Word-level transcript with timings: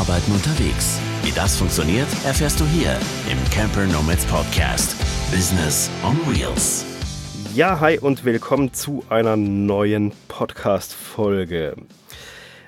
Arbeiten 0.00 0.32
unterwegs. 0.32 0.98
Wie 1.24 1.30
das 1.32 1.58
funktioniert, 1.58 2.06
erfährst 2.24 2.58
du 2.58 2.64
hier 2.64 2.98
im 3.30 3.38
Camper 3.50 3.84
Nomads 3.84 4.24
Podcast. 4.24 4.96
Business 5.30 5.90
on 6.02 6.16
Wheels. 6.26 6.86
Ja, 7.54 7.80
hi 7.80 7.98
und 7.98 8.24
willkommen 8.24 8.72
zu 8.72 9.04
einer 9.10 9.36
neuen 9.36 10.12
Podcast-Folge. 10.28 11.76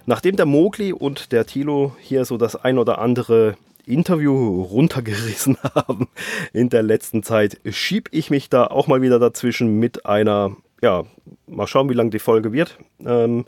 Nachdem 0.04 0.36
der 0.36 0.44
Mogli 0.44 0.92
und 0.92 1.32
der 1.32 1.46
Tilo 1.46 1.96
hier 2.00 2.26
so 2.26 2.36
das 2.36 2.54
ein 2.54 2.76
oder 2.76 2.98
andere 2.98 3.56
Interview 3.86 4.60
runtergerissen 4.64 5.56
haben 5.74 6.08
in 6.52 6.68
der 6.68 6.82
letzten 6.82 7.22
Zeit, 7.22 7.58
schieb 7.70 8.10
ich 8.12 8.28
mich 8.28 8.50
da 8.50 8.66
auch 8.66 8.88
mal 8.88 9.00
wieder 9.00 9.18
dazwischen 9.18 9.78
mit 9.78 10.04
einer, 10.04 10.54
ja, 10.82 11.04
mal 11.46 11.66
schauen, 11.66 11.88
wie 11.88 11.94
lang 11.94 12.10
die 12.10 12.18
Folge 12.18 12.52
wird. 12.52 12.76
Ähm, 13.06 13.46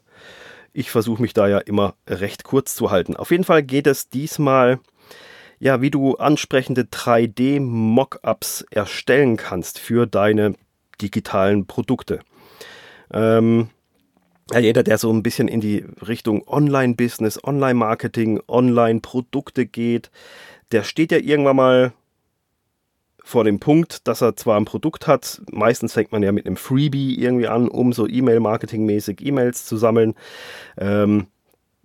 ich 0.74 0.90
versuche 0.90 1.22
mich 1.22 1.32
da 1.32 1.48
ja 1.48 1.58
immer 1.58 1.94
recht 2.06 2.44
kurz 2.44 2.74
zu 2.74 2.90
halten. 2.90 3.16
Auf 3.16 3.30
jeden 3.30 3.44
Fall 3.44 3.62
geht 3.62 3.86
es 3.86 4.10
diesmal, 4.10 4.80
ja, 5.58 5.80
wie 5.80 5.90
du 5.90 6.16
ansprechende 6.16 6.82
3D-Mockups 6.82 8.66
erstellen 8.70 9.36
kannst 9.36 9.78
für 9.78 10.06
deine 10.06 10.54
digitalen 11.00 11.66
Produkte. 11.66 12.20
Ähm, 13.12 13.68
ja, 14.50 14.58
jeder, 14.58 14.82
der 14.82 14.98
so 14.98 15.10
ein 15.12 15.22
bisschen 15.22 15.48
in 15.48 15.60
die 15.60 15.84
Richtung 16.06 16.46
Online-Business, 16.46 17.42
Online-Marketing, 17.42 18.42
Online-Produkte 18.48 19.66
geht, 19.66 20.10
der 20.72 20.82
steht 20.82 21.12
ja 21.12 21.18
irgendwann 21.18 21.56
mal 21.56 21.92
vor 23.26 23.42
dem 23.42 23.58
Punkt, 23.58 24.06
dass 24.06 24.20
er 24.20 24.36
zwar 24.36 24.60
ein 24.60 24.66
Produkt 24.66 25.06
hat, 25.06 25.40
meistens 25.50 25.94
fängt 25.94 26.12
man 26.12 26.22
ja 26.22 26.30
mit 26.30 26.46
einem 26.46 26.58
Freebie 26.58 27.18
irgendwie 27.18 27.48
an, 27.48 27.68
um 27.68 27.94
so 27.94 28.06
E-Mail-Marketing-mäßig 28.06 29.24
E-Mails 29.24 29.64
zu 29.64 29.78
sammeln. 29.78 30.14
Ähm, 30.76 31.26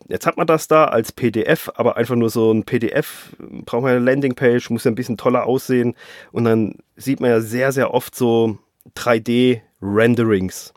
jetzt 0.09 0.28
hat 0.28 0.36
man 0.36 0.47
das 0.47 0.67
da 0.67 0.86
als 0.86 1.13
PDF, 1.13 1.72
aber 1.75 1.95
einfach 1.95 2.17
nur 2.17 2.30
so 2.30 2.52
ein 2.52 2.66
PDF, 2.66 3.38
braucht 3.66 3.83
man 3.83 3.91
eine 3.91 4.03
Landingpage, 4.03 4.69
muss 4.69 4.83
ja 4.83 4.91
ein 4.91 4.95
bisschen 4.95 5.16
toller 5.16 5.45
aussehen 5.45 5.95
und 6.33 6.44
dann 6.44 6.75
sieht 6.97 7.22
man 7.22 7.30
ja 7.30 7.39
sehr, 7.39 7.72
sehr 7.72 7.94
oft 7.94 8.16
so 8.16 8.58
3D-Renderings 8.97 10.73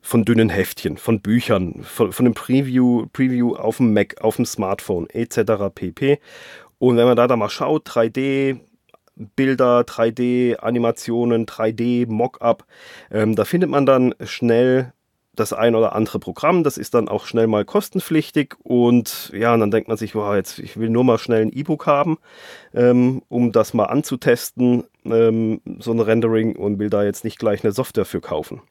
von 0.00 0.24
dünnen 0.24 0.48
Heftchen, 0.48 0.96
von 0.96 1.20
Büchern, 1.20 1.82
von, 1.82 2.10
von 2.10 2.24
einem 2.24 2.34
Preview, 2.34 3.06
Preview 3.12 3.54
auf 3.54 3.76
dem 3.76 3.92
Mac, 3.92 4.22
auf 4.22 4.36
dem 4.36 4.46
Smartphone 4.46 5.10
etc. 5.10 5.74
pp. 5.74 6.20
Und 6.78 6.96
wenn 6.96 7.04
man 7.04 7.16
da, 7.16 7.26
da 7.26 7.36
mal 7.36 7.50
schaut, 7.50 7.86
3D, 7.86 8.60
Bilder, 9.16 9.80
3D-Animationen, 9.80 11.46
3D-Mockup. 11.46 12.64
Ähm, 13.10 13.34
da 13.36 13.44
findet 13.44 13.70
man 13.70 13.86
dann 13.86 14.14
schnell 14.24 14.92
das 15.34 15.52
ein 15.52 15.74
oder 15.74 15.94
andere 15.94 16.18
Programm. 16.18 16.62
Das 16.64 16.78
ist 16.78 16.94
dann 16.94 17.08
auch 17.08 17.26
schnell 17.26 17.46
mal 17.46 17.64
kostenpflichtig 17.64 18.54
und 18.62 19.30
ja, 19.34 19.54
und 19.54 19.60
dann 19.60 19.70
denkt 19.70 19.88
man 19.88 19.96
sich, 19.96 20.12
boah, 20.12 20.36
jetzt 20.36 20.58
ich 20.58 20.76
will 20.76 20.90
nur 20.90 21.04
mal 21.04 21.18
schnell 21.18 21.42
ein 21.42 21.52
E-Book 21.52 21.86
haben, 21.86 22.18
ähm, 22.72 23.22
um 23.28 23.52
das 23.52 23.74
mal 23.74 23.86
anzutesten, 23.86 24.84
ähm, 25.04 25.60
so 25.78 25.92
ein 25.92 26.00
Rendering 26.00 26.56
und 26.56 26.78
will 26.78 26.90
da 26.90 27.04
jetzt 27.04 27.24
nicht 27.24 27.38
gleich 27.38 27.64
eine 27.64 27.72
Software 27.72 28.04
für 28.04 28.20
kaufen. 28.20 28.62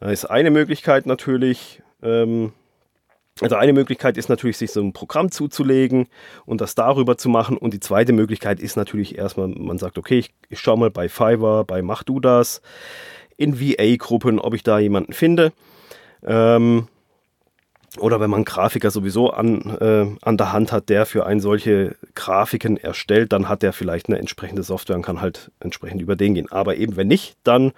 Da 0.00 0.10
ist 0.10 0.24
eine 0.24 0.50
Möglichkeit 0.50 1.06
natürlich, 1.06 1.82
ähm, 2.02 2.52
also 3.40 3.56
eine 3.56 3.72
Möglichkeit 3.72 4.16
ist 4.16 4.28
natürlich, 4.28 4.56
sich 4.56 4.72
so 4.72 4.80
ein 4.80 4.92
Programm 4.92 5.30
zuzulegen 5.30 6.06
und 6.44 6.60
das 6.60 6.74
darüber 6.74 7.16
zu 7.16 7.28
machen. 7.28 7.56
Und 7.56 7.74
die 7.74 7.80
zweite 7.80 8.12
Möglichkeit 8.12 8.60
ist 8.60 8.76
natürlich 8.76 9.16
erstmal, 9.16 9.48
man 9.48 9.78
sagt, 9.78 9.98
okay, 9.98 10.18
ich, 10.18 10.34
ich 10.48 10.60
schaue 10.60 10.78
mal 10.78 10.90
bei 10.90 11.08
Fiverr, 11.08 11.64
bei 11.64 11.82
Mach 11.82 12.02
du 12.02 12.20
das, 12.20 12.62
in 13.36 13.60
VA-Gruppen, 13.60 14.38
ob 14.38 14.54
ich 14.54 14.62
da 14.62 14.78
jemanden 14.78 15.12
finde. 15.12 15.52
Ähm, 16.24 16.88
oder 17.98 18.20
wenn 18.20 18.30
man 18.30 18.38
einen 18.38 18.44
Grafiker 18.44 18.90
sowieso 18.90 19.30
an, 19.30 19.76
äh, 19.80 20.06
an 20.22 20.36
der 20.36 20.52
Hand 20.52 20.72
hat, 20.72 20.88
der 20.88 21.06
für 21.06 21.24
einen 21.24 21.40
solche 21.40 21.96
Grafiken 22.14 22.76
erstellt, 22.76 23.32
dann 23.32 23.48
hat 23.48 23.62
der 23.62 23.72
vielleicht 23.72 24.08
eine 24.08 24.18
entsprechende 24.18 24.62
Software 24.62 24.96
und 24.96 25.02
kann 25.02 25.20
halt 25.20 25.50
entsprechend 25.60 26.02
über 26.02 26.14
den 26.14 26.34
gehen. 26.34 26.50
Aber 26.52 26.76
eben 26.76 26.96
wenn 26.96 27.08
nicht, 27.08 27.36
dann 27.44 27.72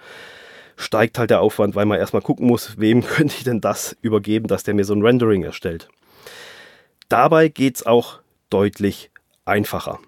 steigt 0.75 1.17
halt 1.17 1.29
der 1.29 1.41
Aufwand, 1.41 1.75
weil 1.75 1.85
man 1.85 1.99
erstmal 1.99 2.21
gucken 2.21 2.47
muss, 2.47 2.79
wem 2.79 3.03
könnte 3.05 3.35
ich 3.37 3.43
denn 3.43 3.61
das 3.61 3.95
übergeben, 4.01 4.47
dass 4.47 4.63
der 4.63 4.73
mir 4.73 4.85
so 4.85 4.93
ein 4.93 5.01
Rendering 5.01 5.43
erstellt. 5.43 5.89
Dabei 7.09 7.49
geht 7.49 7.75
es 7.75 7.85
auch 7.85 8.19
deutlich 8.49 9.11
einfacher. 9.45 9.99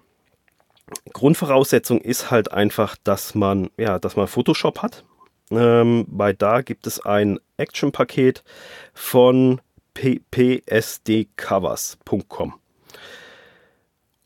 Grundvoraussetzung 1.12 2.00
ist 2.00 2.30
halt 2.30 2.52
einfach, 2.52 2.96
dass 3.04 3.34
man, 3.34 3.70
ja, 3.76 3.98
dass 3.98 4.16
man 4.16 4.26
Photoshop 4.26 4.82
hat. 4.82 5.04
Ähm, 5.50 6.06
bei 6.08 6.32
da 6.32 6.62
gibt 6.62 6.86
es 6.86 7.04
ein 7.04 7.38
Action-Paket 7.56 8.44
von 8.92 9.60
psdcovers.com. 9.94 12.54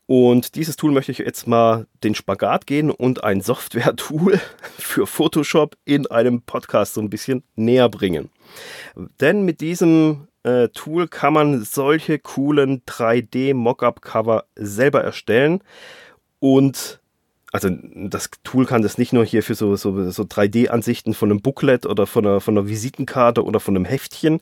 Und 0.09 0.55
dieses 0.55 0.75
Tool 0.75 0.91
möchte 0.91 1.11
ich 1.11 1.19
jetzt 1.19 1.45
mal 1.45 1.85
den 2.03 2.15
Spagat 2.15 2.65
gehen 2.65 2.89
und 2.89 3.23
ein 3.23 3.41
Software-Tool 3.41 4.39
für 4.79 5.05
Photoshop 5.05 5.77
in 5.85 6.07
einem 6.07 6.41
Podcast 6.41 6.95
so 6.95 7.01
ein 7.01 7.11
bisschen 7.11 7.43
näher 7.55 7.89
bringen. 7.89 8.31
Denn 9.21 9.45
mit 9.45 9.61
diesem 9.61 10.27
äh, 10.41 10.69
Tool 10.69 11.07
kann 11.07 11.33
man 11.33 11.63
solche 11.63 12.17
coolen 12.17 12.81
3D-Mockup-Cover 12.87 14.45
selber 14.55 15.03
erstellen. 15.03 15.61
Und 16.39 16.99
also 17.51 17.69
das 17.69 18.31
Tool 18.43 18.65
kann 18.65 18.81
das 18.81 18.97
nicht 18.97 19.13
nur 19.13 19.25
hier 19.25 19.43
für 19.43 19.53
so, 19.53 19.75
so, 19.75 20.09
so 20.09 20.23
3D-Ansichten 20.23 21.13
von 21.13 21.29
einem 21.29 21.43
Booklet 21.43 21.85
oder 21.85 22.07
von 22.07 22.25
einer, 22.25 22.41
von 22.41 22.57
einer 22.57 22.67
Visitenkarte 22.67 23.45
oder 23.45 23.59
von 23.59 23.75
einem 23.75 23.85
Heftchen. 23.85 24.41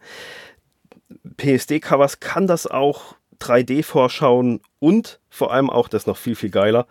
PSD-Covers 1.35 2.22
kann 2.22 2.47
das 2.47 2.67
auch 2.67 3.16
3D-Vorschauen 3.39 4.61
und 4.79 5.19
vor 5.29 5.51
allem 5.51 5.69
auch, 5.69 5.87
das 5.87 6.07
noch 6.07 6.17
viel, 6.17 6.35
viel 6.35 6.49
geiler, 6.49 6.87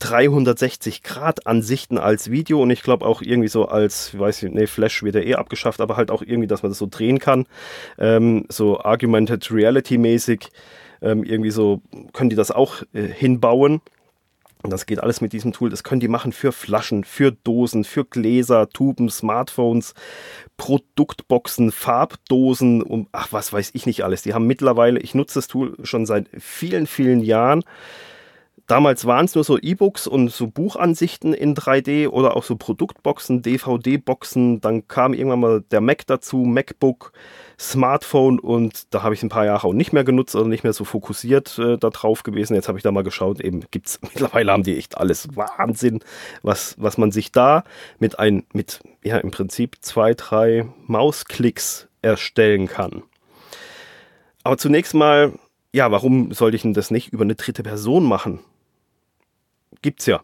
360-Grad-Ansichten 0.00 1.98
als 1.98 2.30
Video 2.30 2.62
und 2.62 2.70
ich 2.70 2.82
glaube 2.82 3.04
auch 3.04 3.22
irgendwie 3.22 3.48
so 3.48 3.66
als, 3.66 4.14
ich 4.14 4.20
weiß 4.20 4.42
nicht, 4.42 4.54
nee, 4.54 4.66
Flash 4.66 5.02
wird 5.02 5.14
ja 5.14 5.20
eh 5.20 5.34
abgeschafft, 5.34 5.80
aber 5.80 5.96
halt 5.96 6.10
auch 6.10 6.22
irgendwie, 6.22 6.46
dass 6.46 6.62
man 6.62 6.70
das 6.70 6.78
so 6.78 6.88
drehen 6.90 7.18
kann, 7.18 7.46
ähm, 7.98 8.46
so 8.48 8.80
Argumented 8.80 9.50
Reality-mäßig, 9.50 10.48
ähm, 11.02 11.24
irgendwie 11.24 11.50
so 11.50 11.82
können 12.12 12.30
die 12.30 12.36
das 12.36 12.50
auch 12.50 12.82
äh, 12.92 13.02
hinbauen. 13.02 13.80
Das 14.62 14.84
geht 14.84 15.02
alles 15.02 15.20
mit 15.20 15.32
diesem 15.32 15.52
Tool. 15.52 15.70
Das 15.70 15.84
können 15.84 16.00
die 16.00 16.08
machen 16.08 16.32
für 16.32 16.52
Flaschen, 16.52 17.04
für 17.04 17.32
Dosen, 17.32 17.84
für 17.84 18.04
Gläser, 18.04 18.68
Tuben, 18.68 19.08
Smartphones, 19.08 19.94
Produktboxen, 20.58 21.72
Farbdosen 21.72 22.82
und 22.82 23.08
ach, 23.12 23.28
was 23.30 23.52
weiß 23.52 23.70
ich 23.72 23.86
nicht 23.86 24.04
alles. 24.04 24.22
Die 24.22 24.34
haben 24.34 24.46
mittlerweile, 24.46 25.00
ich 25.00 25.14
nutze 25.14 25.36
das 25.36 25.48
Tool 25.48 25.76
schon 25.82 26.04
seit 26.04 26.28
vielen, 26.38 26.86
vielen 26.86 27.20
Jahren. 27.20 27.64
Damals 28.70 29.04
waren 29.04 29.24
es 29.24 29.34
nur 29.34 29.42
so 29.42 29.58
E-Books 29.58 30.06
und 30.06 30.30
so 30.30 30.46
Buchansichten 30.46 31.34
in 31.34 31.56
3D 31.56 32.06
oder 32.06 32.36
auch 32.36 32.44
so 32.44 32.54
Produktboxen, 32.54 33.42
DVD-Boxen. 33.42 34.60
Dann 34.60 34.86
kam 34.86 35.12
irgendwann 35.12 35.40
mal 35.40 35.60
der 35.72 35.80
Mac 35.80 36.06
dazu, 36.06 36.36
MacBook, 36.36 37.12
Smartphone 37.58 38.38
und 38.38 38.94
da 38.94 39.02
habe 39.02 39.14
ich 39.14 39.24
ein 39.24 39.28
paar 39.28 39.44
Jahre 39.44 39.66
auch 39.66 39.72
nicht 39.72 39.92
mehr 39.92 40.04
genutzt 40.04 40.36
oder 40.36 40.46
nicht 40.46 40.62
mehr 40.62 40.72
so 40.72 40.84
fokussiert 40.84 41.58
äh, 41.58 41.78
darauf 41.78 42.22
gewesen. 42.22 42.54
Jetzt 42.54 42.68
habe 42.68 42.78
ich 42.78 42.84
da 42.84 42.92
mal 42.92 43.02
geschaut, 43.02 43.40
eben 43.40 43.64
gibt 43.72 43.88
es, 43.88 44.00
mittlerweile 44.02 44.52
haben 44.52 44.62
die 44.62 44.78
echt 44.78 44.96
alles 44.96 45.34
Wahnsinn, 45.34 45.98
was, 46.42 46.76
was 46.78 46.96
man 46.96 47.10
sich 47.10 47.32
da 47.32 47.64
mit 47.98 48.20
ein, 48.20 48.44
mit, 48.52 48.78
ja, 49.02 49.18
im 49.18 49.32
Prinzip 49.32 49.78
zwei, 49.80 50.14
drei 50.14 50.64
Mausklicks 50.86 51.88
erstellen 52.02 52.68
kann. 52.68 53.02
Aber 54.44 54.58
zunächst 54.58 54.94
mal, 54.94 55.32
ja, 55.72 55.90
warum 55.90 56.30
sollte 56.30 56.54
ich 56.54 56.62
denn 56.62 56.74
das 56.74 56.92
nicht 56.92 57.12
über 57.12 57.24
eine 57.24 57.34
dritte 57.34 57.64
Person 57.64 58.04
machen? 58.04 58.38
Gibt's 59.82 60.06
ja. 60.06 60.22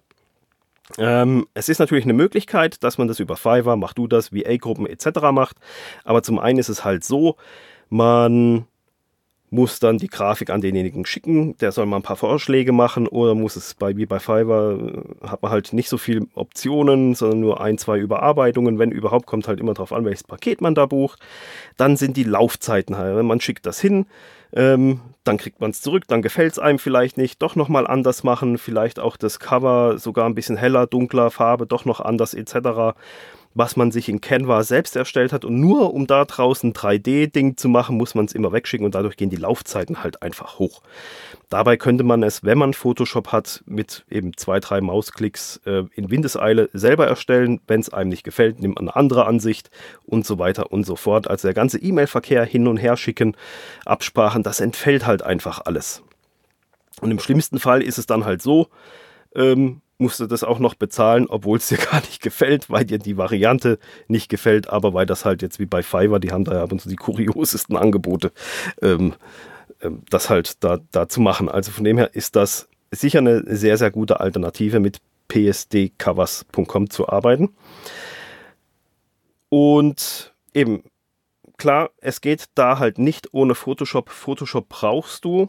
Ähm, 0.99 1.47
es 1.55 1.69
ist 1.69 1.79
natürlich 1.79 2.05
eine 2.05 2.13
Möglichkeit, 2.13 2.83
dass 2.85 2.99
man 2.99 3.09
das 3.09 3.19
über 3.19 3.37
Fiverr, 3.37 3.77
mach 3.77 3.93
du 3.93 4.07
das, 4.07 4.33
VA-Gruppen 4.33 4.87
etc. 4.87 5.21
macht. 5.33 5.57
Aber 6.05 6.23
zum 6.23 6.39
einen 6.39 6.59
ist 6.59 6.69
es 6.69 6.85
halt 6.85 7.05
so, 7.05 7.37
man 7.89 8.67
muss 9.51 9.79
dann 9.79 9.99
die 9.99 10.09
Grafik 10.09 10.51
an 10.51 10.61
denjenigen 10.61 11.07
schicken, 11.07 11.57
der 11.59 11.73
soll 11.73 11.87
mal 11.87 11.97
ein 11.97 12.03
paar 12.03 12.17
Vorschläge 12.17 12.73
machen 12.73 13.07
oder 13.07 13.35
muss 13.35 13.57
es 13.57 13.75
bei 13.75 13.97
wie 13.97 14.07
bei 14.07 14.19
Fiverr 14.19 14.79
äh, 14.79 15.27
hat 15.27 15.43
man 15.43 15.53
halt 15.53 15.73
nicht 15.73 15.89
so 15.89 15.99
viele 15.99 16.27
Optionen, 16.35 17.15
sondern 17.15 17.41
nur 17.41 17.61
ein, 17.61 17.79
zwei 17.79 17.99
Überarbeitungen, 17.99 18.79
wenn 18.79 18.91
überhaupt 18.91 19.27
kommt 19.27 19.47
halt 19.47 19.61
immer 19.61 19.75
darauf 19.75 19.93
an, 19.93 20.05
welches 20.05 20.25
Paket 20.25 20.61
man 20.61 20.75
da 20.75 20.87
bucht. 20.87 21.21
Dann 21.77 21.97
sind 21.97 22.17
die 22.17 22.25
Laufzeiten 22.25 22.99
halt, 22.99 23.23
man 23.25 23.41
schickt 23.41 23.67
das 23.67 23.81
hin, 23.81 24.07
ähm, 24.53 25.01
dann 25.23 25.39
kriegt 25.39 25.61
man 25.61 25.71
es 25.71 25.81
zurück, 25.81 26.05
dann 26.09 26.23
gefällt 26.23 26.53
es 26.53 26.59
einem 26.59 26.79
vielleicht 26.79 27.17
nicht, 27.17 27.41
doch 27.43 27.57
nochmal 27.57 27.87
anders 27.87 28.25
machen, 28.25 28.59
vielleicht 28.59 28.99
auch 28.99 29.17
das 29.17 29.39
Cover 29.39 29.99
sogar 29.99 30.27
ein 30.27 30.35
bisschen 30.35 30.57
heller, 30.57 30.87
dunkler, 30.87 31.31
Farbe 31.31 31.67
doch 31.67 31.85
noch 31.85 32.01
anders 32.01 32.35
etc 32.35 32.95
was 33.57 33.75
man 33.75 33.91
sich 33.91 34.11
in 34.11 34.21
Canva 34.21 34.63
selbst 34.65 34.97
erstellt 34.97 35.33
hat. 35.33 35.47
Und 35.47 35.59
nur 35.59 35.95
um 35.95 36.07
da 36.07 36.27
draußen 36.27 36.75
3D-Ding 36.75 37.57
zu 37.57 37.71
machen, 37.71 37.97
muss 37.97 38.15
man 38.15 38.27
es 38.27 38.35
immer 38.35 38.53
wegschicken 38.53 38.85
und 38.85 38.95
dadurch 38.95 39.17
gehen 39.17 39.31
die 39.31 39.37
Laufzeiten 39.37 40.03
halt 40.03 40.23
einfach 40.23 40.59
hoch. 40.59 40.83
Dabei 41.49 41.79
könnte 41.79 42.05
man 42.05 42.23
es, 42.23 42.45
wenn 42.45 42.59
man 42.59 42.75
Photoshop 42.75 43.33
hat, 43.33 43.65
mit 43.67 44.05
eben 44.11 44.37
zwei, 44.37 44.61
drei 44.61 44.83
Mausklicks 44.83 45.63
äh, 45.65 45.85
in 45.95 46.11
Windeseile 46.11 46.69
selber 46.75 47.07
erstellen. 47.07 47.61
Wenn 47.67 47.81
es 47.81 47.89
einem 47.89 48.11
nicht 48.11 48.25
gefällt, 48.25 48.61
nimmt 48.61 48.75
man 48.75 48.89
eine 48.89 48.97
andere 48.97 49.27
Ansicht 49.27 49.71
und 50.05 50.27
so 50.27 50.39
weiter 50.39 50.71
und 50.71 50.85
so 50.85 50.95
fort. 50.95 51.29
Also 51.31 51.49
der 51.49 51.55
ganze 51.55 51.79
E-Mail-Verkehr 51.79 52.45
hin 52.45 52.69
und 52.69 52.77
her 52.77 52.99
schicken, 52.99 53.37
Absprachen, 53.87 54.43
das 54.43 54.61
entfällt 54.61 55.07
halt 55.07 55.23
einfach 55.23 55.63
alles. 55.65 56.03
Und 57.01 57.11
im 57.11 57.21
schlimmsten 57.21 57.59
Fall 57.59 57.83
ist 57.83 57.97
es 57.97 58.05
dann 58.05 58.27
halt 58.27 58.43
so, 58.43 58.69
ähm, 59.35 59.81
musst 59.99 60.21
du 60.21 60.27
das 60.27 60.45
auch 60.45 60.59
noch 60.59 60.75
bezahlen, 60.75 61.27
obwohl 61.29 61.59
es 61.59 61.69
dir 61.69 61.79
gar 61.91 62.01
nicht 62.01 62.23
gefällt, 62.23 62.71
weil 62.71 62.85
dir 62.85 62.99
die 62.99 63.17
Variante 63.17 63.79
nicht 64.09 64.29
gefällt, 64.29 64.69
aber 64.69 64.95
weil 64.95 65.07
das 65.07 65.25
halt 65.25 65.43
jetzt 65.43 65.59
wie 65.59 65.67
bei 65.67 65.83
Fiverr, 65.83 66.21
die 66.21 66.33
haben 66.33 66.45
da 66.45 66.55
ja 66.55 66.63
ab 66.63 66.73
und 66.73 66.81
zu 66.81 66.89
die 66.89 66.97
kuriosesten 66.97 67.77
Angebote, 67.77 68.33
ähm, 68.83 69.15
ähm, 69.81 70.03
das 70.11 70.31
halt 70.31 70.63
da, 70.65 70.79
da 70.91 71.09
zu 71.09 71.21
machen. 71.21 71.49
Also 71.49 71.71
von 71.71 71.85
dem 71.85 71.99
her 71.99 72.15
ist 72.15 72.37
das 72.37 72.69
sicher 72.91 73.19
eine 73.19 73.43
sehr, 73.47 73.77
sehr 73.77 73.91
gute 73.91 74.21
Alternative 74.21 74.81
mit 74.81 74.99
psdcovers.com 75.29 76.91
zu 76.91 77.09
arbeiten. 77.09 77.55
Und 79.49 80.35
eben, 80.55 80.83
klar, 81.57 81.91
es 81.99 82.21
geht 82.21 82.47
da 82.55 82.79
halt 82.79 82.99
nicht 82.99 83.33
ohne 83.33 83.55
Photoshop. 83.55 84.11
Photoshop 84.11 84.69
brauchst 84.69 85.25
du, 85.25 85.49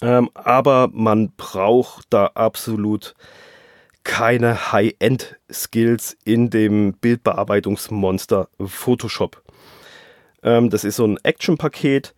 ähm, 0.00 0.30
aber 0.34 0.88
man 0.92 1.32
braucht 1.36 2.06
da 2.10 2.26
absolut 2.34 3.14
keine 4.04 4.72
High-End-Skills 4.72 6.16
in 6.24 6.50
dem 6.50 6.92
Bildbearbeitungsmonster 6.94 8.48
Photoshop. 8.64 9.42
Ähm, 10.42 10.70
das 10.70 10.84
ist 10.84 10.96
so 10.96 11.06
ein 11.06 11.18
Action-Paket. 11.22 12.14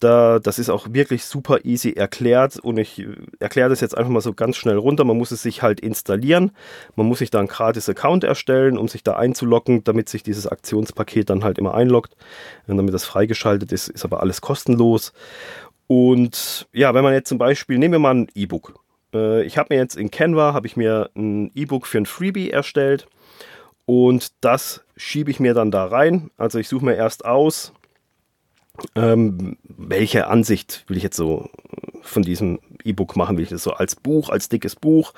Da, 0.00 0.38
das 0.38 0.58
ist 0.58 0.70
auch 0.70 0.86
wirklich 0.92 1.26
super 1.26 1.62
easy 1.64 1.90
erklärt 1.90 2.58
und 2.58 2.78
ich 2.78 3.06
erkläre 3.38 3.68
das 3.68 3.82
jetzt 3.82 3.94
einfach 3.94 4.10
mal 4.10 4.22
so 4.22 4.32
ganz 4.32 4.56
schnell 4.56 4.78
runter. 4.78 5.04
Man 5.04 5.18
muss 5.18 5.30
es 5.30 5.42
sich 5.42 5.60
halt 5.60 5.78
installieren. 5.78 6.52
Man 6.96 7.06
muss 7.06 7.18
sich 7.18 7.30
da 7.30 7.38
einen 7.38 7.48
gratis 7.48 7.86
Account 7.86 8.24
erstellen, 8.24 8.78
um 8.78 8.88
sich 8.88 9.02
da 9.02 9.16
einzuloggen, 9.16 9.84
damit 9.84 10.08
sich 10.08 10.22
dieses 10.22 10.46
Aktionspaket 10.46 11.28
dann 11.28 11.44
halt 11.44 11.58
immer 11.58 11.74
einloggt. 11.74 12.16
Und 12.66 12.78
damit 12.78 12.94
das 12.94 13.04
freigeschaltet 13.04 13.72
ist, 13.72 13.88
ist 13.88 14.06
aber 14.06 14.20
alles 14.20 14.40
kostenlos. 14.40 15.12
Und 15.90 16.68
ja, 16.72 16.94
wenn 16.94 17.02
man 17.02 17.14
jetzt 17.14 17.28
zum 17.28 17.38
Beispiel, 17.38 17.76
nehmen 17.76 17.94
wir 17.94 17.98
mal 17.98 18.14
ein 18.14 18.28
E-Book. 18.36 18.78
Äh, 19.12 19.42
ich 19.42 19.58
habe 19.58 19.74
mir 19.74 19.80
jetzt 19.80 19.96
in 19.96 20.12
Canva, 20.12 20.54
habe 20.54 20.68
ich 20.68 20.76
mir 20.76 21.10
ein 21.16 21.50
E-Book 21.56 21.84
für 21.84 21.98
ein 21.98 22.06
Freebie 22.06 22.48
erstellt 22.48 23.08
und 23.86 24.30
das 24.40 24.84
schiebe 24.96 25.32
ich 25.32 25.40
mir 25.40 25.52
dann 25.52 25.72
da 25.72 25.86
rein. 25.86 26.30
Also 26.36 26.60
ich 26.60 26.68
suche 26.68 26.84
mir 26.84 26.94
erst 26.94 27.24
aus, 27.24 27.72
ähm, 28.94 29.56
welche 29.64 30.28
Ansicht 30.28 30.84
will 30.86 30.96
ich 30.96 31.02
jetzt 31.02 31.16
so 31.16 31.50
von 32.02 32.22
diesem 32.22 32.60
E-Book 32.84 33.16
machen? 33.16 33.36
Will 33.36 33.42
ich 33.42 33.50
das 33.50 33.64
so 33.64 33.72
als 33.72 33.96
Buch, 33.96 34.28
als 34.28 34.48
dickes 34.48 34.76
Buch? 34.76 35.12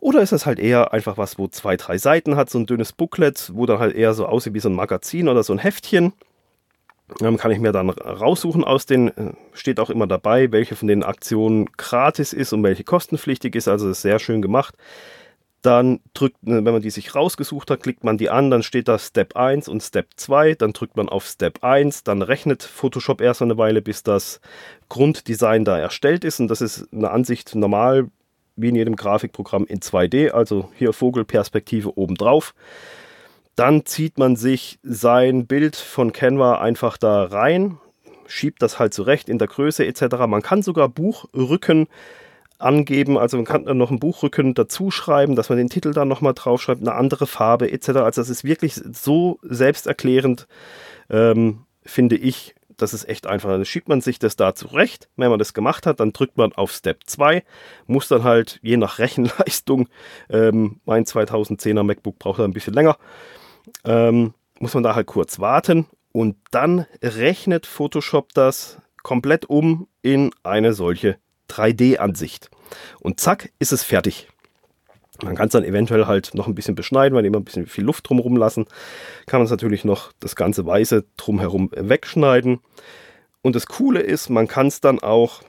Oder 0.00 0.20
ist 0.20 0.32
das 0.32 0.44
halt 0.44 0.58
eher 0.58 0.92
einfach 0.92 1.16
was, 1.16 1.38
wo 1.38 1.48
zwei, 1.48 1.78
drei 1.78 1.96
Seiten 1.96 2.36
hat, 2.36 2.50
so 2.50 2.58
ein 2.58 2.66
dünnes 2.66 2.92
Booklet, 2.92 3.50
wo 3.54 3.64
dann 3.64 3.78
halt 3.78 3.96
eher 3.96 4.12
so 4.12 4.26
aussieht 4.26 4.52
wie 4.52 4.60
so 4.60 4.68
ein 4.68 4.74
Magazin 4.74 5.28
oder 5.28 5.42
so 5.42 5.54
ein 5.54 5.60
Heftchen? 5.60 6.12
Ähm, 7.20 7.36
kann 7.36 7.50
ich 7.50 7.58
mir 7.58 7.72
dann 7.72 7.90
raussuchen 7.90 8.64
aus 8.64 8.86
den, 8.86 9.08
äh, 9.08 9.32
steht 9.52 9.80
auch 9.80 9.90
immer 9.90 10.06
dabei, 10.06 10.52
welche 10.52 10.76
von 10.76 10.88
den 10.88 11.02
Aktionen 11.02 11.66
gratis 11.76 12.32
ist 12.32 12.52
und 12.52 12.62
welche 12.62 12.84
kostenpflichtig 12.84 13.54
ist. 13.54 13.68
Also 13.68 13.90
ist 13.90 14.02
sehr 14.02 14.18
schön 14.18 14.42
gemacht. 14.42 14.74
Dann 15.62 16.00
drückt, 16.14 16.36
äh, 16.44 16.64
wenn 16.64 16.64
man 16.64 16.82
die 16.82 16.90
sich 16.90 17.14
rausgesucht 17.14 17.70
hat, 17.70 17.82
klickt 17.82 18.02
man 18.04 18.18
die 18.18 18.30
an, 18.30 18.50
dann 18.50 18.62
steht 18.62 18.88
da 18.88 18.98
Step 18.98 19.36
1 19.36 19.68
und 19.68 19.82
Step 19.82 20.08
2, 20.16 20.54
dann 20.54 20.72
drückt 20.72 20.96
man 20.96 21.08
auf 21.08 21.24
Step 21.26 21.62
1, 21.62 22.04
dann 22.04 22.22
rechnet 22.22 22.62
Photoshop 22.62 23.20
erst 23.20 23.42
eine 23.42 23.58
Weile, 23.58 23.82
bis 23.82 24.02
das 24.02 24.40
Grunddesign 24.88 25.64
da 25.64 25.78
erstellt 25.78 26.24
ist 26.24 26.40
und 26.40 26.48
das 26.48 26.60
ist 26.60 26.88
eine 26.92 27.10
Ansicht 27.10 27.54
normal 27.54 28.08
wie 28.56 28.68
in 28.68 28.74
jedem 28.74 28.96
Grafikprogramm 28.96 29.64
in 29.66 29.80
2D, 29.80 30.30
also 30.30 30.70
hier 30.76 30.92
Vogelperspektive 30.92 31.96
oben 31.96 32.16
drauf. 32.16 32.54
Dann 33.56 33.84
zieht 33.84 34.18
man 34.18 34.36
sich 34.36 34.78
sein 34.82 35.46
Bild 35.46 35.76
von 35.76 36.12
Canva 36.12 36.60
einfach 36.60 36.96
da 36.96 37.24
rein, 37.24 37.78
schiebt 38.26 38.62
das 38.62 38.78
halt 38.78 38.94
zurecht 38.94 39.28
in 39.28 39.38
der 39.38 39.48
Größe 39.48 39.84
etc. 39.86 40.16
Man 40.26 40.42
kann 40.42 40.62
sogar 40.62 40.88
Buchrücken 40.88 41.88
angeben, 42.58 43.18
also 43.18 43.36
man 43.36 43.44
kann 43.44 43.64
dann 43.64 43.76
noch 43.76 43.90
einen 43.90 43.98
Buchrücken 43.98 44.54
dazu 44.54 44.90
schreiben, 44.90 45.36
dass 45.36 45.48
man 45.48 45.58
den 45.58 45.68
Titel 45.68 45.92
dann 45.92 46.08
nochmal 46.08 46.32
draufschreibt, 46.34 46.80
eine 46.80 46.94
andere 46.94 47.26
Farbe 47.26 47.70
etc. 47.70 47.88
Also 47.88 48.22
das 48.22 48.30
ist 48.30 48.44
wirklich 48.44 48.74
so 48.74 49.38
selbsterklärend, 49.42 50.46
ähm, 51.10 51.64
finde 51.84 52.16
ich, 52.16 52.54
das 52.76 52.94
ist 52.94 53.08
echt 53.08 53.26
einfach. 53.26 53.50
Dann 53.50 53.64
schiebt 53.64 53.88
man 53.88 54.00
sich 54.00 54.18
das 54.18 54.36
da 54.36 54.54
zurecht. 54.54 55.08
Wenn 55.16 55.30
man 55.30 55.38
das 55.38 55.54
gemacht 55.54 55.86
hat, 55.86 56.00
dann 56.00 56.12
drückt 56.12 56.36
man 56.36 56.52
auf 56.52 56.72
Step 56.72 57.00
2, 57.06 57.44
muss 57.86 58.08
dann 58.08 58.24
halt 58.24 58.58
je 58.62 58.76
nach 58.76 58.98
Rechenleistung, 58.98 59.88
ähm, 60.30 60.80
mein 60.84 61.04
2010er 61.04 61.82
MacBook 61.82 62.18
braucht 62.18 62.40
ein 62.40 62.52
bisschen 62.52 62.74
länger, 62.74 62.96
ähm, 63.84 64.34
muss 64.58 64.74
man 64.74 64.82
da 64.82 64.94
halt 64.94 65.06
kurz 65.06 65.38
warten 65.40 65.86
und 66.12 66.36
dann 66.50 66.86
rechnet 67.02 67.66
Photoshop 67.66 68.32
das 68.34 68.78
komplett 69.02 69.46
um 69.46 69.88
in 70.02 70.30
eine 70.42 70.72
solche 70.72 71.18
3D-Ansicht. 71.48 72.50
Und 73.00 73.20
zack, 73.20 73.50
ist 73.58 73.72
es 73.72 73.82
fertig. 73.82 74.28
Man 75.22 75.36
kann 75.36 75.46
es 75.46 75.52
dann 75.52 75.64
eventuell 75.64 76.06
halt 76.06 76.34
noch 76.34 76.48
ein 76.48 76.54
bisschen 76.54 76.74
beschneiden, 76.74 77.16
weil 77.16 77.24
immer 77.24 77.38
ein 77.38 77.44
bisschen 77.44 77.66
viel 77.66 77.84
Luft 77.84 78.08
drumherum 78.08 78.36
lassen. 78.36 78.66
Kann 79.26 79.40
man 79.40 79.44
es 79.44 79.50
natürlich 79.50 79.84
noch 79.84 80.12
das 80.20 80.36
ganze 80.36 80.66
Weiße 80.66 81.04
drumherum 81.16 81.70
wegschneiden. 81.74 82.60
Und 83.42 83.56
das 83.56 83.66
Coole 83.66 84.00
ist, 84.00 84.30
man 84.30 84.48
kann 84.48 84.68
es 84.68 84.80
dann 84.80 85.00
auch 85.00 85.42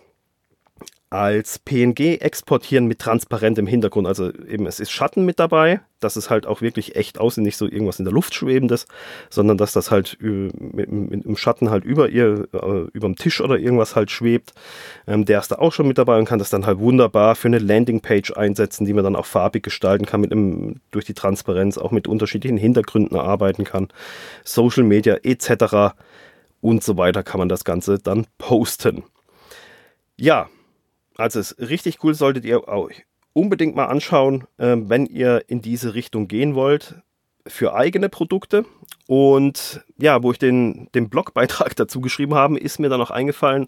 als 1.14 1.60
PNG 1.60 2.18
exportieren 2.22 2.88
mit 2.88 2.98
transparentem 2.98 3.68
Hintergrund. 3.68 4.08
Also 4.08 4.34
eben, 4.34 4.66
es 4.66 4.80
ist 4.80 4.90
Schatten 4.90 5.26
mit 5.26 5.40
dabei, 5.40 5.82
dass 6.00 6.16
es 6.16 6.32
halt 6.32 6.48
auch 6.48 6.62
wirklich 6.62 6.96
echt 6.96 7.20
aussieht, 7.20 7.44
nicht 7.44 7.56
so 7.56 7.66
irgendwas 7.66 8.00
in 8.00 8.06
der 8.06 8.14
Luft 8.14 8.34
schwebendes, 8.34 8.88
sondern 9.30 9.60
dass 9.60 9.74
das 9.74 9.92
halt 9.92 10.18
mit, 10.20 10.90
im 10.90 11.38
Schatten 11.38 11.70
halt 11.70 11.86
über 11.86 12.10
ihr, 12.10 12.48
äh, 12.52 12.88
über 12.94 13.08
dem 13.08 13.16
Tisch 13.16 13.42
oder 13.42 13.60
irgendwas 13.60 13.96
halt 13.96 14.10
schwebt. 14.10 14.54
Ähm, 15.06 15.24
der 15.24 15.40
ist 15.40 15.52
da 15.52 15.58
auch 15.58 15.72
schon 15.72 15.88
mit 15.88 16.00
dabei 16.00 16.18
und 16.18 16.26
kann 16.26 16.40
das 16.40 16.50
dann 16.50 16.66
halt 16.66 16.80
wunderbar 16.80 17.36
für 17.36 17.48
eine 17.48 17.60
Landingpage 17.60 18.32
einsetzen, 18.36 18.86
die 18.86 18.94
man 18.94 19.04
dann 19.04 19.16
auch 19.16 19.28
farbig 19.28 19.62
gestalten 19.62 20.08
kann, 20.08 20.22
mit 20.22 20.32
einem, 20.32 20.82
durch 20.90 21.06
die 21.06 21.14
Transparenz 21.14 21.78
auch 21.78 21.92
mit 21.92 22.08
unterschiedlichen 22.08 22.58
Hintergründen 22.58 23.20
arbeiten 23.20 23.66
kann. 23.66 23.90
Social 24.44 24.84
Media 24.84 25.18
etc. 25.22 25.94
und 26.60 26.84
so 26.84 26.98
weiter 26.98 27.22
kann 27.22 27.38
man 27.38 27.50
das 27.50 27.64
Ganze 27.66 28.00
dann 28.00 28.26
posten. 28.40 29.04
Ja, 30.18 30.50
also 31.18 31.40
es 31.40 31.52
ist 31.52 31.70
richtig 31.70 32.04
cool, 32.04 32.14
solltet 32.14 32.46
ihr 32.46 32.68
euch 32.68 33.06
unbedingt 33.34 33.76
mal 33.76 33.86
anschauen, 33.86 34.46
äh, 34.58 34.76
wenn 34.78 35.06
ihr 35.06 35.44
in 35.48 35.62
diese 35.62 35.96
Richtung 35.96 36.28
gehen 36.28 36.56
wollt 36.56 36.96
für 37.48 37.76
eigene 37.76 38.10
Produkte. 38.10 38.66
Und 39.08 39.84
ja, 39.98 40.24
wo 40.24 40.32
ich 40.32 40.40
den, 40.40 40.90
den 40.96 41.10
Blogbeitrag 41.10 41.76
dazu 41.76 42.00
geschrieben 42.00 42.36
habe, 42.36 42.58
ist 42.58 42.80
mir 42.80 42.90
dann 42.90 43.02
auch 43.02 43.12
eingefallen, 43.12 43.68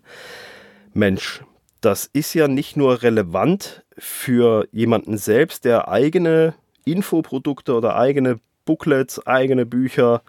Mensch, 0.94 1.44
das 1.82 2.10
ist 2.14 2.34
ja 2.34 2.48
nicht 2.48 2.78
nur 2.78 3.04
relevant 3.04 3.84
für 3.98 4.68
jemanden 4.72 5.18
selbst, 5.18 5.66
der 5.66 5.90
eigene 5.90 6.56
Infoprodukte 6.86 7.74
oder 7.74 7.98
eigene 7.98 8.40
Booklets, 8.66 9.26
eigene 9.28 9.66
Bücher 9.66 10.24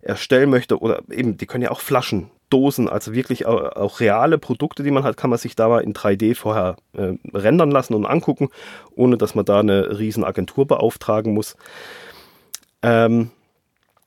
erstellen 0.00 0.50
möchte 0.50 0.78
oder 0.78 1.02
eben, 1.10 1.36
die 1.36 1.46
können 1.46 1.64
ja 1.64 1.70
auch 1.70 1.80
Flaschen 1.80 2.30
Dosen, 2.50 2.88
also 2.88 3.12
wirklich 3.12 3.46
auch, 3.46 4.00
reale 4.00 4.38
Produkte, 4.38 4.82
die 4.82 4.90
man 4.90 5.02
hat, 5.02 5.16
kann 5.16 5.30
man 5.30 5.38
sich 5.38 5.56
da 5.56 5.68
mal 5.68 5.80
in 5.80 5.94
3D 5.94 6.34
vorher 6.34 6.76
äh, 6.92 7.14
rendern 7.34 7.70
lassen 7.70 7.94
und 7.94 8.06
angucken, 8.06 8.50
ohne 8.94 9.16
dass 9.16 9.34
man 9.34 9.44
da 9.44 9.60
eine 9.60 9.98
riesen 9.98 10.24
Agentur 10.24 10.66
beauftragen 10.66 11.34
muss. 11.34 11.56
Ähm, 12.82 13.30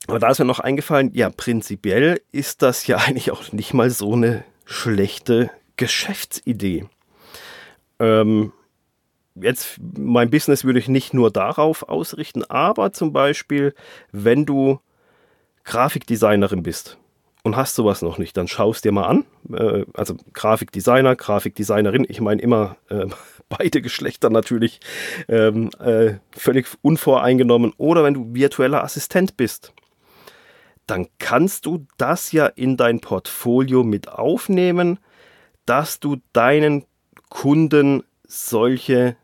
aber 0.06 0.18
da 0.18 0.30
ist 0.30 0.38
mir 0.38 0.46
noch 0.46 0.60
eingefallen, 0.60 1.10
ja, 1.12 1.28
prinzipiell 1.30 2.20
ist 2.32 2.62
das 2.62 2.86
ja 2.86 2.96
eigentlich 3.06 3.30
auch 3.30 3.52
nicht 3.52 3.74
mal 3.74 3.90
so 3.90 4.14
eine 4.14 4.44
schlechte 4.64 5.50
Geschäftsidee. 5.76 6.86
Ähm, 7.98 8.52
jetzt, 9.34 9.78
mein 9.78 10.30
Business 10.30 10.64
würde 10.64 10.78
ich 10.78 10.88
nicht 10.88 11.12
nur 11.12 11.30
darauf 11.30 11.88
ausrichten, 11.88 12.44
aber 12.44 12.92
zum 12.92 13.12
Beispiel, 13.12 13.74
wenn 14.12 14.46
du 14.46 14.80
Grafikdesignerin 15.64 16.62
bist 16.62 16.96
und 17.42 17.56
hast 17.56 17.74
sowas 17.74 18.02
noch 18.02 18.18
nicht, 18.18 18.36
dann 18.36 18.48
schaust 18.48 18.84
dir 18.84 18.92
mal 18.92 19.06
an. 19.06 19.24
Äh, 19.52 19.84
also 19.94 20.16
Grafikdesigner, 20.32 21.16
Grafikdesignerin, 21.16 22.06
ich 22.08 22.20
meine 22.20 22.42
immer 22.42 22.76
äh, 22.88 23.06
beide 23.48 23.82
Geschlechter 23.82 24.30
natürlich 24.30 24.80
ähm, 25.28 25.70
äh, 25.80 26.14
völlig 26.32 26.68
unvoreingenommen. 26.82 27.72
Oder 27.78 28.04
wenn 28.04 28.14
du 28.14 28.34
virtueller 28.34 28.84
Assistent 28.84 29.36
bist, 29.36 29.72
dann 30.86 31.06
kannst 31.18 31.66
du 31.66 31.86
das 31.98 32.32
ja 32.32 32.46
in 32.46 32.76
dein 32.76 33.00
Portfolio 33.00 33.84
mit 33.84 34.08
aufnehmen, 34.08 34.98
dass 35.64 36.00
du 36.00 36.16
deinen 36.32 36.84
Kunden 37.28 38.02
solche 38.26 39.16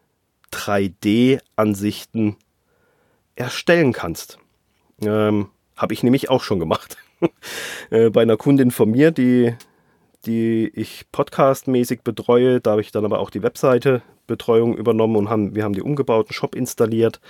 3D-Ansichten 0.53 2.37
erstellen 3.35 3.93
kannst. 3.93 4.39
Ähm, 5.03 5.51
Habe 5.77 5.93
ich 5.93 6.03
nämlich 6.03 6.31
auch 6.31 6.43
schon 6.43 6.59
gemacht. 6.59 6.97
Äh, 7.91 8.11
bei 8.11 8.23
einer 8.23 8.37
Kundin 8.37 8.73
von 8.73 8.91
mir, 8.91 9.13
die, 9.13 9.55
die 10.25 10.73
ich 10.75 11.07
podcastmäßig 11.13 12.01
betreue. 12.03 12.61
Da 12.61 12.73
habe 12.73 12.81
ich 12.81 12.91
dann 12.91 13.05
aber 13.05 13.21
auch 13.21 13.31
die 13.31 13.45
Webseite-Betreuung 13.45 14.77
übernommen 14.77 15.15
und 15.15 15.31
haben, 15.31 15.55
wir 15.55 15.63
haben 15.63 15.73
die 15.73 15.83
umgebaut, 15.83 16.27
einen 16.27 16.35
Shop 16.35 16.57
installiert. 16.57 17.21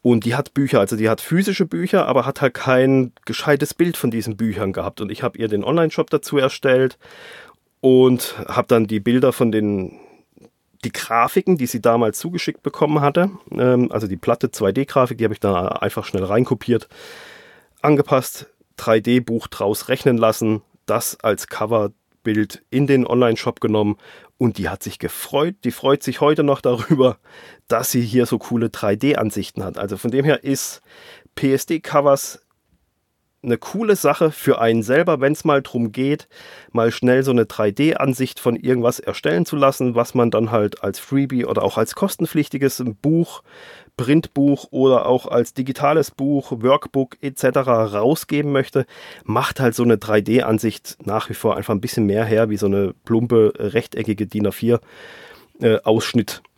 Und 0.00 0.24
die 0.24 0.34
hat 0.34 0.54
Bücher, 0.54 0.80
also 0.80 0.96
die 0.96 1.10
hat 1.10 1.20
physische 1.20 1.66
Bücher, 1.66 2.06
aber 2.06 2.24
hat 2.24 2.40
halt 2.40 2.54
kein 2.54 3.12
gescheites 3.26 3.74
Bild 3.74 3.98
von 3.98 4.10
diesen 4.10 4.38
Büchern 4.38 4.72
gehabt. 4.72 5.02
Und 5.02 5.12
ich 5.12 5.22
habe 5.22 5.36
ihr 5.36 5.48
den 5.48 5.64
Online-Shop 5.64 6.08
dazu 6.08 6.38
erstellt 6.38 6.98
und 7.80 8.34
habe 8.48 8.68
dann 8.68 8.86
die 8.86 9.00
Bilder 9.00 9.32
von 9.32 9.52
den 9.52 9.98
die 10.84 10.92
Grafiken, 10.92 11.56
die 11.56 11.66
sie 11.66 11.80
damals 11.80 12.18
zugeschickt 12.18 12.62
bekommen 12.62 13.00
hatte, 13.00 13.30
ähm, 13.52 13.90
also 13.90 14.06
die 14.06 14.16
platte 14.16 14.48
2D-Grafik, 14.48 15.18
die 15.18 15.24
habe 15.24 15.34
ich 15.34 15.40
da 15.40 15.68
einfach 15.68 16.04
schnell 16.04 16.24
reinkopiert, 16.24 16.88
angepasst, 17.80 18.46
3D-Buch 18.78 19.46
draus 19.48 19.88
rechnen 19.88 20.18
lassen, 20.18 20.62
das 20.86 21.18
als 21.20 21.46
Coverbild 21.48 22.62
in 22.70 22.86
den 22.86 23.06
Online-Shop 23.06 23.60
genommen 23.60 23.96
und 24.38 24.58
die 24.58 24.68
hat 24.68 24.82
sich 24.82 24.98
gefreut. 24.98 25.56
Die 25.64 25.70
freut 25.70 26.02
sich 26.02 26.20
heute 26.20 26.42
noch 26.42 26.60
darüber, 26.60 27.18
dass 27.68 27.90
sie 27.90 28.02
hier 28.02 28.26
so 28.26 28.38
coole 28.38 28.66
3D-Ansichten 28.66 29.62
hat. 29.64 29.78
Also 29.78 29.96
von 29.96 30.10
dem 30.10 30.24
her 30.24 30.44
ist 30.44 30.82
PSD-Covers 31.36 32.43
eine 33.44 33.58
coole 33.58 33.96
Sache 33.96 34.30
für 34.30 34.60
einen 34.60 34.82
selber, 34.82 35.20
wenn 35.20 35.32
es 35.32 35.44
mal 35.44 35.62
darum 35.62 35.92
geht, 35.92 36.28
mal 36.72 36.90
schnell 36.90 37.22
so 37.22 37.30
eine 37.30 37.44
3D-Ansicht 37.44 38.40
von 38.40 38.56
irgendwas 38.56 38.98
erstellen 39.00 39.46
zu 39.46 39.56
lassen, 39.56 39.94
was 39.94 40.14
man 40.14 40.30
dann 40.30 40.50
halt 40.50 40.82
als 40.82 40.98
Freebie 40.98 41.44
oder 41.44 41.62
auch 41.62 41.78
als 41.78 41.94
kostenpflichtiges 41.94 42.82
Buch, 43.02 43.42
Printbuch 43.96 44.66
oder 44.70 45.06
auch 45.06 45.26
als 45.26 45.54
digitales 45.54 46.10
Buch, 46.10 46.50
Workbook 46.50 47.16
etc. 47.20 47.58
rausgeben 47.66 48.50
möchte, 48.50 48.86
macht 49.24 49.60
halt 49.60 49.74
so 49.74 49.84
eine 49.84 49.96
3D-Ansicht 49.96 50.96
nach 51.04 51.28
wie 51.30 51.34
vor 51.34 51.56
einfach 51.56 51.74
ein 51.74 51.80
bisschen 51.80 52.06
mehr 52.06 52.24
her, 52.24 52.50
wie 52.50 52.56
so 52.56 52.66
eine 52.66 52.94
plumpe, 53.04 53.52
rechteckige 53.56 54.26
DIN 54.26 54.48
A4-Ausschnitt. 54.48 56.42
Äh, 56.44 56.53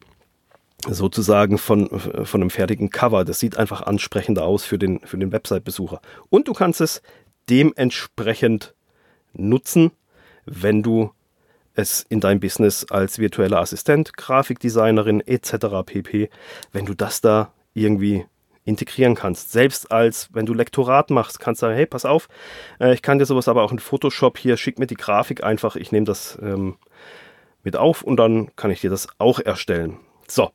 sozusagen 0.88 1.58
von, 1.58 1.88
von 1.88 2.40
einem 2.40 2.50
fertigen 2.50 2.90
Cover. 2.90 3.24
Das 3.24 3.40
sieht 3.40 3.56
einfach 3.56 3.82
ansprechender 3.82 4.44
aus 4.44 4.64
für 4.64 4.78
den, 4.78 5.00
für 5.00 5.18
den 5.18 5.32
Website-Besucher. 5.32 6.00
Und 6.30 6.48
du 6.48 6.52
kannst 6.52 6.80
es 6.80 7.02
dementsprechend 7.48 8.74
nutzen, 9.32 9.92
wenn 10.44 10.82
du 10.82 11.10
es 11.74 12.06
in 12.08 12.20
deinem 12.20 12.40
Business 12.40 12.86
als 12.90 13.18
virtueller 13.18 13.60
Assistent, 13.60 14.16
Grafikdesignerin 14.16 15.20
etc. 15.20 15.84
pp, 15.84 16.30
wenn 16.72 16.86
du 16.86 16.94
das 16.94 17.20
da 17.20 17.52
irgendwie 17.74 18.24
integrieren 18.64 19.14
kannst. 19.14 19.52
Selbst 19.52 19.92
als, 19.92 20.28
wenn 20.32 20.46
du 20.46 20.54
Lektorat 20.54 21.10
machst, 21.10 21.38
kannst 21.38 21.62
du 21.62 21.66
sagen, 21.66 21.76
hey, 21.76 21.86
pass 21.86 22.04
auf, 22.04 22.28
äh, 22.80 22.94
ich 22.94 23.02
kann 23.02 23.18
dir 23.18 23.26
sowas 23.26 23.48
aber 23.48 23.62
auch 23.62 23.72
in 23.72 23.78
Photoshop 23.78 24.38
hier, 24.38 24.56
schick 24.56 24.78
mir 24.78 24.86
die 24.86 24.96
Grafik 24.96 25.44
einfach, 25.44 25.76
ich 25.76 25.92
nehme 25.92 26.06
das 26.06 26.38
ähm, 26.42 26.76
mit 27.62 27.76
auf 27.76 28.02
und 28.02 28.16
dann 28.16 28.54
kann 28.56 28.70
ich 28.70 28.80
dir 28.80 28.90
das 28.90 29.08
auch 29.18 29.38
erstellen. 29.38 29.98
So, 30.28 30.50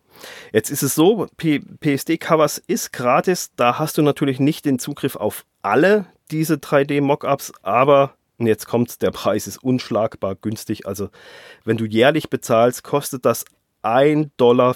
jetzt 0.51 0.69
ist 0.69 0.83
es 0.83 0.95
so, 0.95 1.27
PSD-Covers 1.37 2.57
ist 2.67 2.91
gratis, 2.91 3.51
da 3.55 3.79
hast 3.79 3.97
du 3.97 4.01
natürlich 4.01 4.39
nicht 4.39 4.65
den 4.65 4.79
Zugriff 4.79 5.15
auf 5.15 5.45
alle 5.61 6.05
diese 6.31 6.55
3D-Mockups, 6.55 7.53
aber 7.61 8.15
jetzt 8.37 8.67
kommt, 8.67 9.01
der 9.01 9.11
Preis 9.11 9.47
ist 9.47 9.63
unschlagbar 9.63 10.35
günstig. 10.35 10.87
Also 10.87 11.09
wenn 11.63 11.77
du 11.77 11.85
jährlich 11.85 12.29
bezahlst, 12.29 12.83
kostet 12.83 13.25
das 13.25 13.45
1,35 13.83 14.29
Dollar 14.37 14.75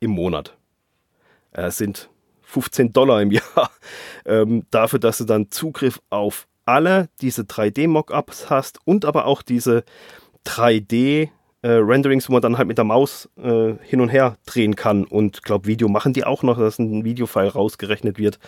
im 0.00 0.10
Monat. 0.10 0.56
Das 1.52 1.76
sind 1.76 2.08
15 2.42 2.92
Dollar 2.92 3.22
im 3.22 3.30
Jahr. 3.30 3.70
Ähm, 4.24 4.66
dafür, 4.70 4.98
dass 4.98 5.18
du 5.18 5.24
dann 5.24 5.50
Zugriff 5.50 6.00
auf 6.10 6.46
alle 6.64 7.08
diese 7.20 7.42
3D-Mockups 7.42 8.50
hast 8.50 8.78
und 8.84 9.04
aber 9.04 9.26
auch 9.26 9.42
diese 9.42 9.84
3D- 10.46 11.30
äh, 11.62 11.70
Renderings, 11.70 12.28
wo 12.28 12.32
man 12.32 12.42
dann 12.42 12.58
halt 12.58 12.68
mit 12.68 12.78
der 12.78 12.84
Maus 12.84 13.28
äh, 13.36 13.74
hin 13.82 14.00
und 14.00 14.08
her 14.08 14.36
drehen 14.46 14.76
kann. 14.76 15.04
Und 15.04 15.42
glaube, 15.42 15.66
Video 15.66 15.88
machen 15.88 16.12
die 16.12 16.24
auch 16.24 16.42
noch, 16.42 16.58
dass 16.58 16.78
ein 16.78 17.04
Videofile 17.04 17.52
rausgerechnet 17.52 18.18
wird. 18.18 18.38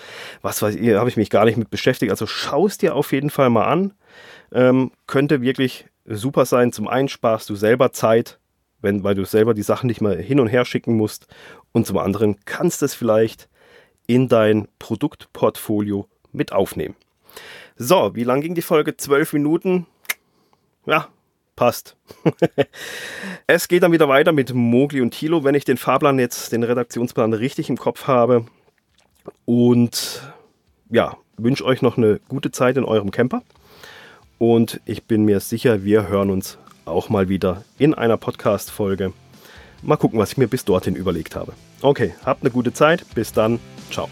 Was 0.42 0.60
weiß 0.60 0.74
ich, 0.74 0.94
habe 0.94 1.08
ich 1.08 1.16
mich 1.16 1.30
gar 1.30 1.44
nicht 1.44 1.56
mit 1.56 1.70
beschäftigt. 1.70 2.10
Also 2.10 2.26
schau 2.26 2.66
es 2.66 2.78
dir 2.78 2.94
auf 2.94 3.12
jeden 3.12 3.30
Fall 3.30 3.50
mal 3.50 3.66
an. 3.66 3.94
Ähm, 4.52 4.90
könnte 5.06 5.42
wirklich 5.42 5.86
super 6.04 6.44
sein. 6.44 6.72
Zum 6.72 6.88
einen 6.88 7.08
sparst 7.08 7.48
du 7.48 7.54
selber 7.54 7.92
Zeit, 7.92 8.38
wenn, 8.80 9.04
weil 9.04 9.14
du 9.14 9.24
selber 9.24 9.54
die 9.54 9.62
Sachen 9.62 9.86
nicht 9.86 10.00
mal 10.00 10.16
hin 10.16 10.40
und 10.40 10.48
her 10.48 10.64
schicken 10.64 10.96
musst. 10.96 11.28
Und 11.72 11.86
zum 11.86 11.98
anderen 11.98 12.36
kannst 12.44 12.82
du 12.82 12.86
es 12.86 12.94
vielleicht 12.94 13.48
in 14.06 14.28
dein 14.28 14.68
Produktportfolio 14.78 16.08
mit 16.32 16.52
aufnehmen. 16.52 16.96
So, 17.76 18.14
wie 18.14 18.24
lang 18.24 18.40
ging 18.40 18.54
die 18.54 18.62
Folge? 18.62 18.96
Zwölf 18.96 19.32
Minuten. 19.32 19.86
Ja, 20.86 21.08
passt. 21.56 21.96
es 23.46 23.68
geht 23.68 23.82
dann 23.82 23.92
wieder 23.92 24.08
weiter 24.08 24.32
mit 24.32 24.54
Mogli 24.54 25.00
und 25.00 25.12
Thilo, 25.12 25.44
wenn 25.44 25.54
ich 25.54 25.64
den 25.64 25.76
Fahrplan 25.76 26.18
jetzt, 26.18 26.52
den 26.52 26.62
Redaktionsplan 26.62 27.32
richtig 27.32 27.70
im 27.70 27.76
Kopf 27.76 28.06
habe. 28.06 28.46
Und 29.44 30.22
ja, 30.90 31.16
wünsche 31.36 31.64
euch 31.64 31.82
noch 31.82 31.96
eine 31.96 32.20
gute 32.28 32.50
Zeit 32.50 32.76
in 32.76 32.84
eurem 32.84 33.10
Camper. 33.10 33.42
Und 34.38 34.80
ich 34.84 35.04
bin 35.04 35.24
mir 35.24 35.40
sicher, 35.40 35.84
wir 35.84 36.08
hören 36.08 36.30
uns 36.30 36.58
auch 36.84 37.08
mal 37.08 37.28
wieder 37.28 37.64
in 37.78 37.94
einer 37.94 38.16
Podcast-Folge. 38.16 39.12
Mal 39.82 39.96
gucken, 39.96 40.18
was 40.18 40.32
ich 40.32 40.38
mir 40.38 40.48
bis 40.48 40.64
dorthin 40.64 40.96
überlegt 40.96 41.36
habe. 41.36 41.52
Okay, 41.82 42.14
habt 42.24 42.42
eine 42.42 42.50
gute 42.50 42.72
Zeit. 42.72 43.04
Bis 43.14 43.32
dann. 43.32 43.60
Ciao. 43.90 44.08